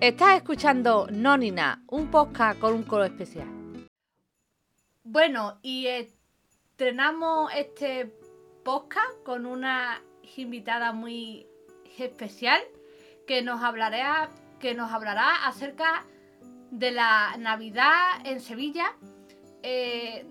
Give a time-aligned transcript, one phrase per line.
[0.00, 3.48] Estás escuchando Nonina, un podcast con un color especial.
[5.02, 8.14] Bueno, y estrenamos este
[8.62, 10.00] podcast con una
[10.36, 11.48] invitada muy
[11.98, 12.60] especial
[13.26, 14.30] que nos hablará,
[14.60, 16.06] que nos hablará acerca
[16.70, 18.94] de la Navidad en Sevilla
[19.64, 20.28] eh,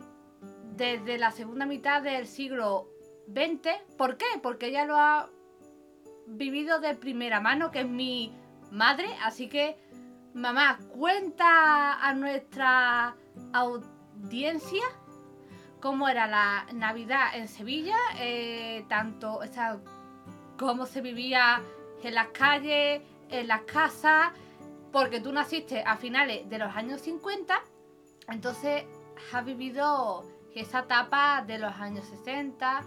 [0.77, 2.87] desde la segunda mitad del siglo
[3.27, 3.67] XX.
[3.97, 4.27] ¿Por qué?
[4.41, 5.29] Porque ella lo ha
[6.25, 8.33] vivido de primera mano, que es mi
[8.71, 9.07] madre.
[9.23, 9.77] Así que,
[10.33, 13.15] mamá, cuenta a nuestra
[13.53, 14.83] audiencia
[15.79, 19.39] cómo era la Navidad en Sevilla, eh, tanto
[20.57, 21.61] cómo se vivía
[22.03, 24.31] en las calles, en las casas,
[24.91, 27.61] porque tú naciste a finales de los años 50,
[28.29, 28.85] entonces
[29.31, 30.23] has vivido
[30.59, 32.81] esa etapa de los años 60,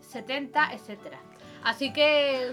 [0.00, 1.14] 70, etc.
[1.62, 2.52] Así que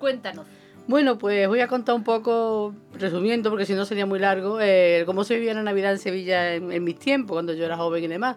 [0.00, 0.46] cuéntanos.
[0.88, 5.04] Bueno, pues voy a contar un poco, resumiendo, porque si no sería muy largo, eh,
[5.06, 8.08] cómo se vivía la Navidad en Sevilla en, mis tiempos, cuando yo era joven y
[8.08, 8.36] demás.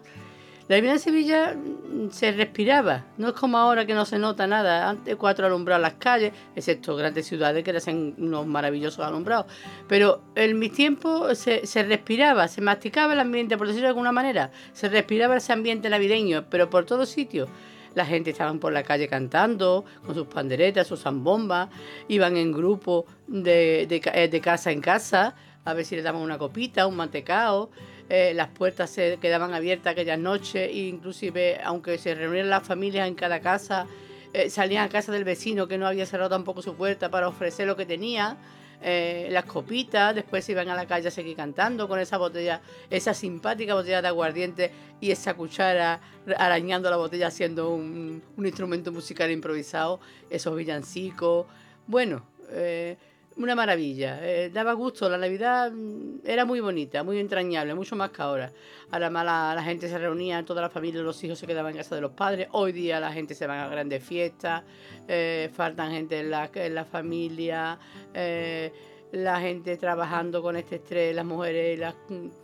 [0.68, 4.46] La Navidad en Sevilla mm, se respiraba, no es como ahora que no se nota
[4.46, 4.88] nada.
[4.88, 9.46] Antes cuatro alumbrados las calles, excepto grandes ciudades que eran unos maravillosos alumbrados.
[9.88, 14.12] Pero en mis tiempos se, se, respiraba, se masticaba el ambiente, por decirlo de alguna
[14.12, 14.52] manera.
[14.72, 17.48] Se respiraba ese ambiente navideño, pero por todos sitios.
[17.94, 21.68] La gente estaba por la calle cantando, con sus panderetas, sus zambombas,
[22.08, 26.38] iban en grupo de, eh, de, casa en casa a ver si le daban una
[26.38, 27.70] copita, un mantecao.
[28.08, 33.08] Eh, las puertas se quedaban abiertas aquellas noches, e inclusive aunque se reunieran las familias
[33.08, 33.86] en cada casa,
[34.32, 37.66] eh, salían a casa del vecino que no había cerrado tampoco su puerta para ofrecer
[37.66, 38.36] lo que tenía.
[38.82, 42.60] Eh, las copitas, después se iban a la calle a seguir cantando con esa botella,
[42.90, 46.00] esa simpática botella de aguardiente y esa cuchara
[46.36, 51.46] arañando la botella haciendo un, instrumento musical improvisado, esos villancicos.
[51.86, 52.96] Bueno, eh,
[53.36, 58.10] una maravilla, eh, daba gusto, la Navidad mm, era muy bonita, muy entrañable, mucho más
[58.10, 58.52] que ahora.
[58.90, 61.94] Ahora más la, gente se reunía, toda la familia, los hijos se quedaban en casa
[61.94, 64.62] de los padres, hoy día la gente se va a grandes fiestas,
[65.08, 67.78] eh, faltan gente en la, en la familia,
[68.12, 68.72] eh,
[69.12, 71.94] la gente trabajando con este estrés, las mujeres, las,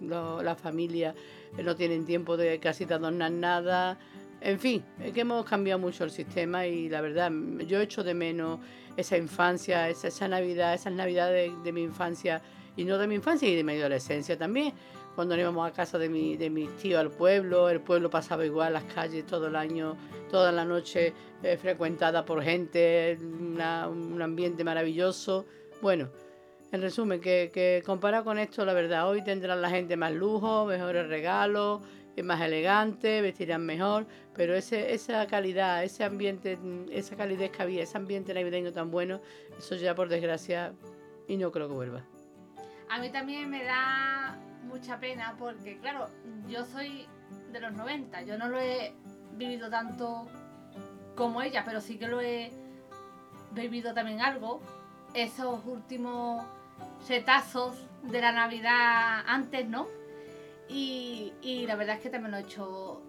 [0.00, 1.14] la familia
[1.62, 3.98] no tienen tiempo de casi de adornar nada.
[4.40, 7.30] En fin, es que hemos cambiado mucho el sistema y la verdad,
[7.66, 8.58] yo echo de menos
[8.96, 12.40] esa infancia, esa, esa Navidad, esas Navidades de, mi infancia,
[12.76, 14.72] y no de mi infancia y de mi adolescencia también.
[15.14, 18.72] Cuando íbamos a casa de, mi, de mis tíos al pueblo, el pueblo pasaba igual,
[18.72, 19.96] las calles todo el año,
[20.30, 21.12] toda la noche
[21.42, 25.44] eh, frecuentada por gente, un ambiente maravilloso.
[25.82, 26.08] Bueno,
[26.72, 30.64] en resumen, que, que comparado con esto, la verdad, hoy tendrán la gente más lujo,
[30.64, 31.82] mejores regalos,
[32.22, 36.59] más elegante, vestirán mejor, pero ese, esa calidad, ese ambiente,
[36.91, 39.21] esa calidez que había, ese ambiente navideño tan bueno,
[39.59, 40.72] eso ya por desgracia
[41.26, 42.03] y no creo que vuelva.
[42.91, 46.09] A mí también me da mucha pena porque, claro,
[46.49, 47.06] yo soy
[47.53, 48.93] de los 90, yo no lo he
[49.37, 50.26] vivido tanto
[51.15, 52.50] como ella, pero sí que lo he
[53.53, 54.60] vivido también algo.
[55.15, 56.44] Esos últimos
[57.04, 59.87] setazos de la Navidad antes, ¿no?
[60.72, 63.03] Y, la verdad es que también lo he hecho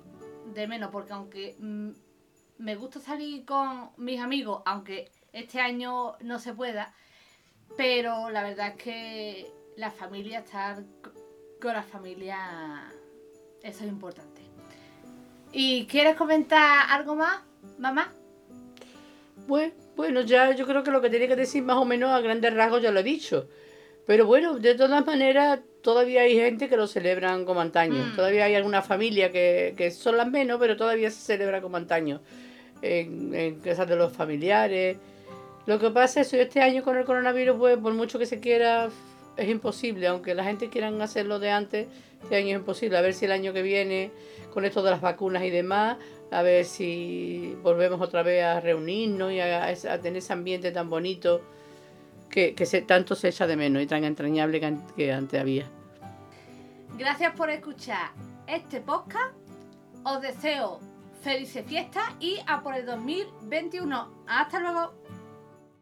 [0.54, 1.90] de menos, porque aunque mm,
[2.58, 6.94] me gusta salir con mis amigos, aunque este año no se pueda,
[7.78, 10.84] pero la verdad es que la familia, estar
[11.62, 12.92] con la familia,
[13.62, 14.42] eso es importante.
[15.52, 17.42] ¿Y quieres comentar algo más,
[17.78, 18.12] mamá?
[19.48, 22.22] Pues, bueno, ya yo creo que lo que tenía que decir más o menos a
[22.22, 23.48] grandes rasgos ya lo he dicho.
[24.08, 28.06] Pero bueno, de todas maneras, todavía hay gente que lo celebran como antaño.
[28.06, 28.16] Mm.
[28.16, 32.22] Todavía hay alguna familia que, que, son las menos, pero todavía se celebra como antaño.
[32.82, 34.98] En, en casas de los familiares.
[35.68, 38.40] Lo que pasa es que este año con el coronavirus, pues por mucho que se
[38.40, 38.90] quiera,
[39.38, 40.08] es imposible.
[40.08, 41.88] Aunque la gente quiera hacerlo de antes,
[42.24, 42.98] este año es imposible.
[42.98, 44.12] A ver si el año que viene,
[44.52, 45.98] con esto de las vacunas y demás,
[46.32, 50.90] a ver si volvemos otra vez a reunirnos y a, a tener ese ambiente tan
[50.90, 51.42] bonito
[52.32, 54.60] que, se, tanto se echa de menos y tan entrañable
[54.96, 55.66] que, antes había.
[56.98, 58.12] Gracias por escuchar
[58.48, 59.36] este podcast.
[60.04, 60.80] Os deseo
[61.22, 64.24] felices fiestas y a por el 2021.
[64.28, 65.01] Hasta luego.